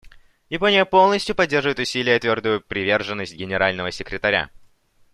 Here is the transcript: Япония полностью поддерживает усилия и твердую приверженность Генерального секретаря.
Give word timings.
Япония 0.49 0.83
полностью 0.83 1.35
поддерживает 1.35 1.77
усилия 1.77 2.15
и 2.15 2.19
твердую 2.19 2.59
приверженность 2.61 3.35
Генерального 3.35 3.91
секретаря. 3.91 4.49